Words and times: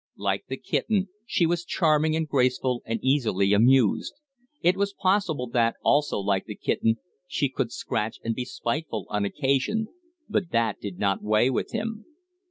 Like 0.17 0.45
the 0.47 0.57
kitten, 0.57 1.09
she 1.27 1.45
was 1.45 1.63
charming 1.63 2.15
and 2.15 2.27
graceful 2.27 2.81
and 2.85 2.99
easily 3.03 3.53
amused; 3.53 4.15
it 4.63 4.75
was 4.75 4.95
possible 4.95 5.45
that, 5.49 5.75
also 5.83 6.17
like 6.17 6.45
the 6.45 6.55
kitten, 6.55 6.95
she 7.27 7.49
could 7.49 7.71
scratch 7.71 8.17
and 8.23 8.33
be 8.33 8.45
spiteful 8.45 9.05
on 9.09 9.25
occasion, 9.25 9.89
but 10.27 10.49
that 10.49 10.79
did 10.79 10.97
not 10.97 11.21
weigh 11.21 11.51
with 11.51 11.71
him. 11.71 12.05